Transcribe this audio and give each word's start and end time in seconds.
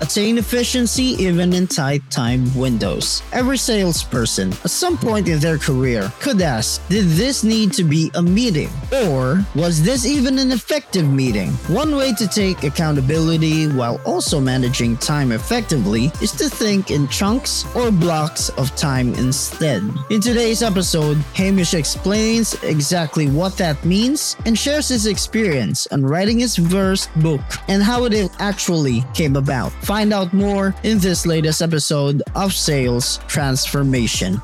Attain 0.00 0.38
efficiency 0.38 1.16
even 1.18 1.52
in 1.52 1.66
tight 1.66 2.02
time 2.10 2.54
windows. 2.56 3.22
Every 3.32 3.58
salesperson, 3.58 4.52
at 4.52 4.70
some 4.70 4.96
point 4.96 5.28
in 5.28 5.40
their 5.40 5.58
career, 5.58 6.12
could 6.20 6.40
ask 6.40 6.86
Did 6.88 7.06
this 7.06 7.42
need 7.42 7.72
to 7.72 7.84
be 7.84 8.10
a 8.14 8.22
meeting? 8.22 8.70
Or 9.06 9.44
was 9.54 9.82
this 9.82 10.06
even 10.06 10.38
an 10.38 10.52
effective 10.52 11.10
meeting? 11.10 11.50
One 11.68 11.96
way 11.96 12.12
to 12.14 12.28
take 12.28 12.62
accountability 12.62 13.66
while 13.66 14.00
also 14.04 14.40
managing 14.40 14.96
time 14.98 15.32
effectively 15.32 16.12
is 16.22 16.32
to 16.32 16.48
think 16.48 16.90
in 16.90 17.08
chunks 17.08 17.64
or 17.74 17.90
blocks 17.90 18.50
of 18.50 18.74
time 18.76 19.14
instead. 19.14 19.82
In 20.10 20.20
today's 20.20 20.62
episode, 20.62 21.16
Hamish 21.34 21.74
explains 21.74 22.54
exactly 22.62 23.28
what 23.28 23.56
that 23.56 23.84
means 23.84 24.36
and 24.46 24.56
shares 24.56 24.88
his 24.88 25.06
experience 25.06 25.86
on 25.88 26.04
writing 26.04 26.38
his 26.38 26.56
first 26.56 27.12
book 27.20 27.40
and 27.68 27.82
how 27.82 28.04
it 28.04 28.30
actually 28.38 29.04
came 29.14 29.36
about. 29.36 29.72
Find 29.88 30.12
out 30.12 30.34
more 30.34 30.74
in 30.82 30.98
this 30.98 31.24
latest 31.24 31.62
episode 31.62 32.22
of 32.34 32.52
Sales 32.52 33.20
Transformation. 33.26 34.34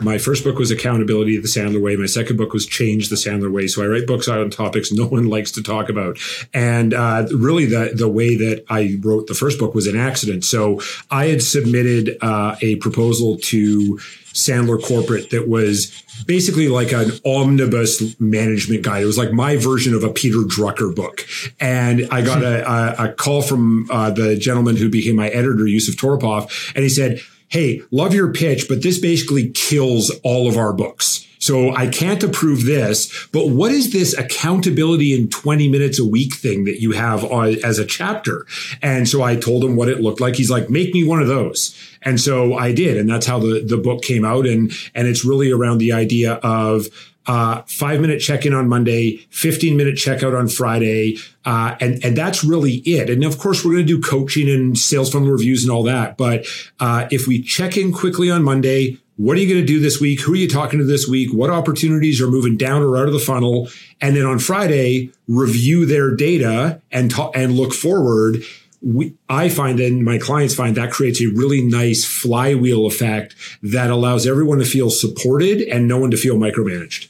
My 0.00 0.18
first 0.18 0.44
book 0.44 0.58
was 0.58 0.70
Accountability 0.70 1.36
the 1.38 1.48
Sandler 1.48 1.80
Way. 1.80 1.96
My 1.96 2.06
second 2.06 2.36
book 2.36 2.52
was 2.52 2.66
Change 2.66 3.08
the 3.08 3.16
Sandler 3.16 3.50
Way. 3.50 3.66
So 3.66 3.82
I 3.82 3.86
write 3.86 4.06
books 4.06 4.28
out 4.28 4.40
on 4.40 4.50
topics 4.50 4.92
no 4.92 5.06
one 5.06 5.28
likes 5.28 5.50
to 5.52 5.62
talk 5.62 5.88
about. 5.88 6.18
And 6.54 6.94
uh, 6.94 7.26
really, 7.32 7.66
the 7.66 7.92
the 7.94 8.08
way 8.08 8.36
that 8.36 8.64
I 8.68 8.98
wrote 9.02 9.26
the 9.26 9.34
first 9.34 9.58
book 9.58 9.74
was 9.74 9.86
an 9.86 9.96
accident. 9.96 10.44
So 10.44 10.80
I 11.10 11.26
had 11.26 11.42
submitted 11.42 12.16
uh, 12.20 12.56
a 12.60 12.76
proposal 12.76 13.38
to 13.38 13.98
Sandler 14.32 14.80
Corporate 14.80 15.30
that 15.30 15.48
was 15.48 16.04
basically 16.26 16.68
like 16.68 16.92
an 16.92 17.10
omnibus 17.26 18.18
management 18.20 18.82
guide. 18.82 19.02
It 19.02 19.06
was 19.06 19.18
like 19.18 19.32
my 19.32 19.56
version 19.56 19.94
of 19.94 20.04
a 20.04 20.10
Peter 20.10 20.38
Drucker 20.38 20.94
book. 20.94 21.26
And 21.58 22.06
I 22.10 22.22
got 22.22 22.42
a, 22.44 22.70
a, 22.70 23.08
a 23.08 23.12
call 23.12 23.42
from 23.42 23.90
uh, 23.90 24.10
the 24.10 24.36
gentleman 24.36 24.76
who 24.76 24.88
became 24.88 25.16
my 25.16 25.28
editor, 25.28 25.66
Yusuf 25.66 25.96
Toropov, 25.96 26.72
and 26.74 26.84
he 26.84 26.88
said, 26.88 27.20
Hey, 27.50 27.80
love 27.90 28.12
your 28.12 28.30
pitch, 28.30 28.66
but 28.68 28.82
this 28.82 28.98
basically 28.98 29.50
kills 29.50 30.10
all 30.22 30.48
of 30.48 30.58
our 30.58 30.74
books. 30.74 31.26
So 31.38 31.74
I 31.74 31.86
can't 31.86 32.22
approve 32.22 32.64
this, 32.64 33.26
but 33.32 33.48
what 33.48 33.70
is 33.70 33.92
this 33.92 34.16
accountability 34.16 35.14
in 35.14 35.28
20 35.28 35.68
minutes 35.68 35.98
a 35.98 36.04
week 36.04 36.34
thing 36.34 36.64
that 36.64 36.80
you 36.80 36.92
have 36.92 37.24
as 37.24 37.78
a 37.78 37.86
chapter? 37.86 38.46
And 38.82 39.08
so 39.08 39.22
I 39.22 39.36
told 39.36 39.64
him 39.64 39.76
what 39.76 39.88
it 39.88 40.00
looked 40.00 40.20
like. 40.20 40.36
He's 40.36 40.50
like, 40.50 40.68
make 40.68 40.92
me 40.92 41.04
one 41.04 41.20
of 41.20 41.28
those. 41.28 41.76
And 42.02 42.20
so 42.20 42.54
I 42.54 42.72
did. 42.72 42.96
And 42.96 43.08
that's 43.08 43.26
how 43.26 43.38
the, 43.38 43.64
the 43.64 43.76
book 43.76 44.02
came 44.02 44.24
out. 44.24 44.46
And, 44.46 44.72
and 44.94 45.08
it's 45.08 45.24
really 45.24 45.50
around 45.50 45.78
the 45.78 45.92
idea 45.92 46.34
of, 46.34 46.86
uh, 47.26 47.62
five 47.66 48.00
minute 48.00 48.20
check 48.20 48.46
in 48.46 48.54
on 48.54 48.68
Monday, 48.68 49.18
15 49.30 49.76
minute 49.76 49.96
checkout 49.96 50.36
on 50.36 50.48
Friday. 50.48 51.18
Uh, 51.44 51.76
and, 51.78 52.02
and 52.02 52.16
that's 52.16 52.42
really 52.42 52.76
it. 52.78 53.10
And 53.10 53.22
of 53.22 53.38
course, 53.38 53.64
we're 53.64 53.72
going 53.72 53.86
to 53.86 53.96
do 53.96 54.00
coaching 54.00 54.48
and 54.48 54.78
sales 54.78 55.12
funnel 55.12 55.28
reviews 55.28 55.62
and 55.62 55.70
all 55.70 55.82
that. 55.82 56.16
But, 56.16 56.46
uh, 56.80 57.06
if 57.10 57.26
we 57.26 57.42
check 57.42 57.76
in 57.76 57.92
quickly 57.92 58.30
on 58.30 58.42
Monday, 58.42 58.98
what 59.18 59.36
are 59.36 59.40
you 59.40 59.48
going 59.48 59.60
to 59.60 59.66
do 59.66 59.80
this 59.80 60.00
week? 60.00 60.20
Who 60.20 60.32
are 60.34 60.36
you 60.36 60.48
talking 60.48 60.78
to 60.78 60.84
this 60.84 61.08
week? 61.08 61.32
What 61.32 61.50
opportunities 61.50 62.20
are 62.20 62.28
moving 62.28 62.56
down 62.56 62.82
or 62.82 62.96
out 62.96 63.08
of 63.08 63.12
the 63.12 63.18
funnel? 63.18 63.68
And 64.00 64.14
then 64.14 64.24
on 64.24 64.38
Friday, 64.38 65.10
review 65.26 65.86
their 65.86 66.14
data 66.14 66.80
and 66.92 67.10
talk, 67.10 67.36
and 67.36 67.56
look 67.56 67.74
forward. 67.74 68.44
We, 68.80 69.14
I 69.28 69.48
find 69.48 69.80
and 69.80 70.04
my 70.04 70.18
clients 70.18 70.54
find 70.54 70.76
that 70.76 70.92
creates 70.92 71.20
a 71.20 71.26
really 71.26 71.60
nice 71.60 72.04
flywheel 72.04 72.86
effect 72.86 73.34
that 73.60 73.90
allows 73.90 74.24
everyone 74.24 74.60
to 74.60 74.64
feel 74.64 74.88
supported 74.88 75.62
and 75.62 75.88
no 75.88 75.98
one 75.98 76.12
to 76.12 76.16
feel 76.16 76.36
micromanaged. 76.36 77.08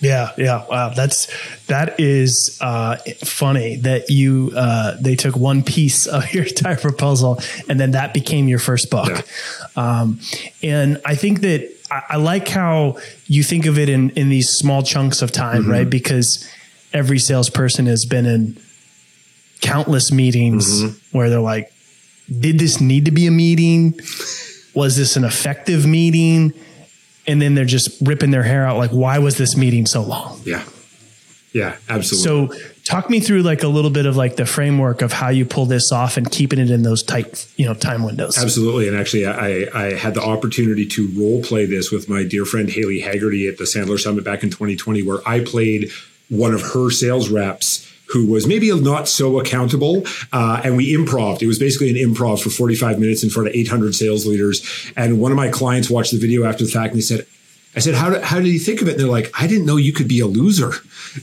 Yeah, 0.00 0.32
yeah. 0.38 0.66
Wow, 0.66 0.90
that's 0.90 1.28
that 1.66 2.00
is 2.00 2.58
uh, 2.60 2.96
funny 3.22 3.76
that 3.76 4.08
you 4.08 4.50
uh, 4.56 4.96
they 4.98 5.14
took 5.14 5.36
one 5.36 5.62
piece 5.62 6.06
of 6.06 6.32
your 6.32 6.44
entire 6.44 6.76
proposal 6.76 7.38
and 7.68 7.78
then 7.78 7.92
that 7.92 8.14
became 8.14 8.48
your 8.48 8.58
first 8.58 8.90
book. 8.90 9.08
Yeah. 9.08 9.22
Um, 10.00 10.20
and 10.62 11.00
I 11.04 11.14
think 11.14 11.42
that 11.42 11.70
I, 11.90 12.02
I, 12.10 12.16
like 12.16 12.48
how 12.48 12.98
you 13.26 13.42
think 13.42 13.66
of 13.66 13.78
it 13.78 13.88
in 13.88 14.10
in 14.10 14.30
these 14.30 14.48
small 14.48 14.82
chunks 14.82 15.20
of 15.22 15.32
time, 15.32 15.62
mm-hmm. 15.62 15.70
right? 15.70 15.90
Because 15.90 16.48
every 16.92 17.18
salesperson 17.18 17.86
has 17.86 18.06
been 18.06 18.26
in 18.26 18.58
countless 19.60 20.10
meetings 20.10 20.82
mm-hmm. 20.82 21.16
where 21.16 21.28
they're 21.28 21.40
like, 21.40 21.72
"Did 22.26 22.58
this 22.58 22.80
need 22.80 23.04
to 23.04 23.10
be 23.10 23.26
a 23.26 23.30
meeting? 23.30 24.00
Was 24.74 24.96
this 24.96 25.16
an 25.16 25.24
effective 25.24 25.86
meeting?" 25.86 26.54
And 27.26 27.40
then 27.40 27.54
they're 27.54 27.64
just 27.64 28.00
ripping 28.00 28.30
their 28.30 28.42
hair 28.42 28.66
out 28.66 28.78
like 28.78 28.90
why 28.90 29.18
was 29.18 29.36
this 29.36 29.56
meeting 29.56 29.86
so 29.86 30.02
long? 30.02 30.40
Yeah. 30.44 30.64
Yeah 31.52 31.76
absolutely. 31.88 32.56
So 32.56 32.70
talk 32.84 33.10
me 33.10 33.20
through 33.20 33.42
like 33.42 33.62
a 33.62 33.68
little 33.68 33.90
bit 33.90 34.06
of 34.06 34.16
like 34.16 34.36
the 34.36 34.46
framework 34.46 35.02
of 35.02 35.12
how 35.12 35.28
you 35.28 35.44
pull 35.44 35.66
this 35.66 35.90
off 35.92 36.16
and 36.16 36.30
keeping 36.30 36.58
it 36.58 36.70
in 36.70 36.82
those 36.82 37.02
tight 37.02 37.46
you 37.56 37.66
know 37.66 37.74
time 37.74 38.04
windows. 38.04 38.38
Absolutely 38.38 38.88
and 38.88 38.96
actually 38.96 39.26
i 39.26 39.66
i 39.74 39.94
had 39.94 40.14
the 40.14 40.22
opportunity 40.22 40.86
to 40.86 41.08
role 41.16 41.42
play 41.42 41.66
this 41.66 41.90
with 41.90 42.08
my 42.08 42.22
dear 42.22 42.44
friend 42.44 42.70
haley 42.70 43.00
haggerty 43.00 43.48
at 43.48 43.58
the 43.58 43.64
sandler 43.64 43.98
summit 43.98 44.24
back 44.24 44.42
in 44.42 44.50
2020 44.50 45.02
where 45.02 45.18
i 45.26 45.40
played 45.40 45.90
one 46.28 46.54
of 46.54 46.62
her 46.62 46.90
sales 46.90 47.28
reps 47.28 47.89
who 48.12 48.26
was 48.26 48.46
maybe 48.46 48.72
not 48.80 49.08
so 49.08 49.40
accountable. 49.40 50.04
Uh, 50.32 50.60
and 50.64 50.76
we 50.76 50.94
improv. 50.94 51.42
It 51.42 51.46
was 51.46 51.58
basically 51.58 51.90
an 51.90 51.96
improv 51.96 52.42
for 52.42 52.50
45 52.50 52.98
minutes 52.98 53.22
in 53.22 53.30
front 53.30 53.48
of 53.48 53.54
800 53.54 53.94
sales 53.94 54.26
leaders. 54.26 54.92
And 54.96 55.20
one 55.20 55.32
of 55.32 55.36
my 55.36 55.48
clients 55.48 55.90
watched 55.90 56.12
the 56.12 56.18
video 56.18 56.44
after 56.44 56.64
the 56.64 56.70
fact 56.70 56.88
and 56.88 56.96
he 56.96 57.02
said, 57.02 57.26
I 57.76 57.78
said, 57.78 57.94
how, 57.94 58.10
do, 58.10 58.20
how 58.20 58.38
did 58.38 58.48
you 58.48 58.58
think 58.58 58.82
of 58.82 58.88
it? 58.88 58.92
And 58.92 59.00
they're 59.00 59.06
like, 59.06 59.30
I 59.38 59.46
didn't 59.46 59.64
know 59.64 59.76
you 59.76 59.92
could 59.92 60.08
be 60.08 60.18
a 60.18 60.26
loser. 60.26 60.68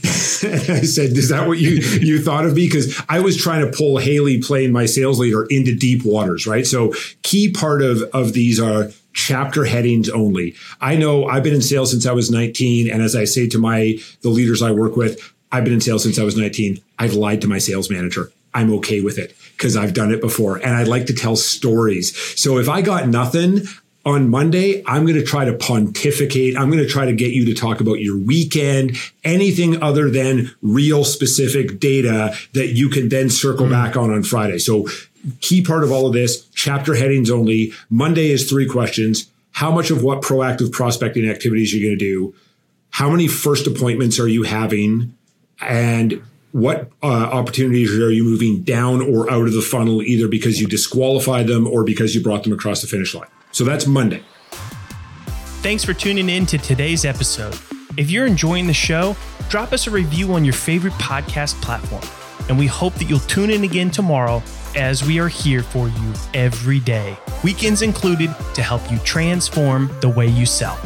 I 0.02 0.80
said, 0.82 1.10
is 1.10 1.28
that 1.28 1.46
what 1.46 1.58
you, 1.58 1.72
you 2.00 2.22
thought 2.22 2.46
of 2.46 2.54
me? 2.54 2.66
Because 2.66 2.98
I 3.08 3.20
was 3.20 3.36
trying 3.36 3.70
to 3.70 3.76
pull 3.76 3.98
Haley 3.98 4.40
playing 4.40 4.72
my 4.72 4.86
sales 4.86 5.20
leader 5.20 5.44
into 5.50 5.74
deep 5.74 6.06
waters, 6.06 6.46
right? 6.46 6.66
So 6.66 6.94
key 7.22 7.52
part 7.52 7.82
of, 7.82 8.02
of 8.14 8.32
these 8.32 8.58
are 8.58 8.88
chapter 9.12 9.64
headings 9.64 10.08
only. 10.08 10.54
I 10.80 10.96
know 10.96 11.26
I've 11.26 11.42
been 11.42 11.54
in 11.54 11.60
sales 11.60 11.90
since 11.90 12.06
I 12.06 12.12
was 12.12 12.30
19. 12.30 12.90
And 12.90 13.02
as 13.02 13.14
I 13.14 13.24
say 13.24 13.46
to 13.48 13.58
my, 13.58 13.98
the 14.22 14.30
leaders 14.30 14.62
I 14.62 14.70
work 14.70 14.96
with, 14.96 15.20
I've 15.50 15.64
been 15.64 15.72
in 15.72 15.80
sales 15.80 16.02
since 16.02 16.18
I 16.18 16.24
was 16.24 16.36
19. 16.36 16.80
I've 16.98 17.14
lied 17.14 17.40
to 17.42 17.48
my 17.48 17.58
sales 17.58 17.90
manager. 17.90 18.30
I'm 18.54 18.72
okay 18.74 19.00
with 19.00 19.18
it 19.18 19.36
because 19.56 19.76
I've 19.76 19.94
done 19.94 20.12
it 20.12 20.20
before 20.20 20.56
and 20.56 20.74
I 20.74 20.84
like 20.84 21.06
to 21.06 21.14
tell 21.14 21.36
stories. 21.36 22.16
So 22.40 22.58
if 22.58 22.68
I 22.68 22.82
got 22.82 23.08
nothing 23.08 23.62
on 24.04 24.30
Monday, 24.30 24.82
I'm 24.86 25.04
going 25.04 25.18
to 25.18 25.24
try 25.24 25.44
to 25.44 25.52
pontificate. 25.52 26.56
I'm 26.56 26.70
going 26.70 26.82
to 26.82 26.88
try 26.88 27.04
to 27.04 27.12
get 27.12 27.32
you 27.32 27.44
to 27.46 27.54
talk 27.54 27.80
about 27.80 28.00
your 28.00 28.16
weekend, 28.16 28.96
anything 29.22 29.82
other 29.82 30.10
than 30.10 30.50
real 30.62 31.04
specific 31.04 31.78
data 31.78 32.34
that 32.54 32.68
you 32.68 32.88
can 32.88 33.10
then 33.10 33.28
circle 33.28 33.66
mm. 33.66 33.70
back 33.70 33.96
on 33.96 34.10
on 34.10 34.22
Friday. 34.22 34.58
So 34.58 34.88
key 35.40 35.62
part 35.62 35.84
of 35.84 35.92
all 35.92 36.06
of 36.06 36.14
this, 36.14 36.46
chapter 36.54 36.94
headings 36.94 37.30
only. 37.30 37.72
Monday 37.90 38.30
is 38.30 38.48
three 38.48 38.66
questions. 38.66 39.28
How 39.52 39.70
much 39.70 39.90
of 39.90 40.02
what 40.02 40.22
proactive 40.22 40.72
prospecting 40.72 41.28
activities 41.28 41.74
are 41.74 41.76
you 41.76 41.88
going 41.88 41.98
to 41.98 42.04
do? 42.04 42.34
How 42.90 43.10
many 43.10 43.28
first 43.28 43.66
appointments 43.66 44.18
are 44.18 44.28
you 44.28 44.44
having? 44.44 45.14
And 45.60 46.22
what 46.52 46.90
uh, 47.02 47.06
opportunities 47.06 47.96
are 47.98 48.10
you 48.10 48.24
moving 48.24 48.62
down 48.62 49.02
or 49.02 49.30
out 49.30 49.46
of 49.46 49.52
the 49.52 49.62
funnel, 49.62 50.02
either 50.02 50.28
because 50.28 50.60
you 50.60 50.66
disqualified 50.66 51.46
them 51.46 51.66
or 51.66 51.84
because 51.84 52.14
you 52.14 52.22
brought 52.22 52.42
them 52.44 52.52
across 52.52 52.80
the 52.80 52.86
finish 52.86 53.14
line. 53.14 53.28
So 53.52 53.64
that's 53.64 53.86
Monday. 53.86 54.22
Thanks 55.60 55.84
for 55.84 55.92
tuning 55.92 56.28
in 56.28 56.46
to 56.46 56.58
today's 56.58 57.04
episode. 57.04 57.58
If 57.96 58.10
you're 58.10 58.26
enjoying 58.26 58.66
the 58.66 58.72
show, 58.72 59.16
drop 59.48 59.72
us 59.72 59.86
a 59.86 59.90
review 59.90 60.32
on 60.32 60.44
your 60.44 60.54
favorite 60.54 60.92
podcast 60.94 61.60
platform. 61.60 62.02
And 62.48 62.58
we 62.58 62.66
hope 62.66 62.94
that 62.94 63.04
you'll 63.04 63.18
tune 63.20 63.50
in 63.50 63.64
again 63.64 63.90
tomorrow 63.90 64.42
as 64.76 65.04
we 65.04 65.18
are 65.18 65.28
here 65.28 65.62
for 65.62 65.88
you 65.88 66.14
every 66.32 66.80
day, 66.80 67.16
weekends 67.42 67.82
included, 67.82 68.34
to 68.54 68.62
help 68.62 68.90
you 68.90 68.98
transform 68.98 69.90
the 70.00 70.08
way 70.08 70.26
you 70.26 70.46
sell. 70.46 70.78